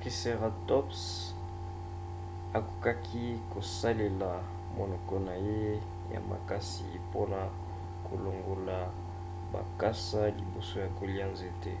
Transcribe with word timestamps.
triceratops 0.00 1.00
akokaki 2.58 3.24
kosalela 3.52 4.32
monoko 4.76 5.14
na 5.26 5.34
ye 5.46 5.62
ya 6.12 6.20
makasi 6.30 6.84
mpona 7.06 7.40
kolongola 8.06 8.78
bakasa 9.52 10.20
liboso 10.38 10.74
ya 10.84 10.88
kolia 10.98 11.26
nzete 11.32 11.72